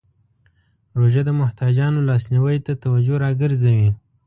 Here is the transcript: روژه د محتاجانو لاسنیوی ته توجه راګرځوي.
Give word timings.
روژه 0.99 1.21
د 1.25 1.29
محتاجانو 1.39 2.05
لاسنیوی 2.09 2.57
ته 2.65 2.71
توجه 2.83 3.15
راګرځوي. 3.25 3.89